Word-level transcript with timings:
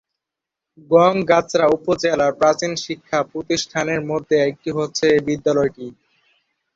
গংগাচড়া 0.91 1.67
উপজেলার 1.77 2.31
প্রাচীন 2.39 2.71
শিক্ষা 2.85 3.19
প্রতিষ্ঠানের 3.31 4.01
মধ্যে 4.09 4.35
একটি 4.49 4.69
হচ্ছে 4.77 5.03
এই 5.15 5.21
বিদ্যালয়টি। 5.27 5.87